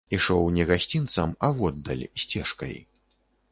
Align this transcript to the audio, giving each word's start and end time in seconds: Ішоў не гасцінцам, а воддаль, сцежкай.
Ішоў 0.17 0.45
не 0.55 0.63
гасцінцам, 0.71 1.35
а 1.49 1.51
воддаль, 1.61 2.03
сцежкай. 2.25 2.75